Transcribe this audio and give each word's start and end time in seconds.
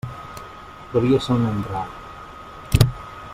Devia 0.95 1.19
ser 1.25 1.35
un 1.35 1.45
nen 1.49 1.61
rar. 1.73 1.85